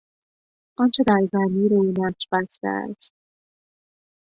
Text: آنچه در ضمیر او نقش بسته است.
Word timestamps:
آنچه 0.77 1.03
در 1.07 1.21
ضمیر 1.31 1.73
او 1.73 1.93
نقش 1.99 2.27
بسته 2.31 2.67
است. 2.67 3.13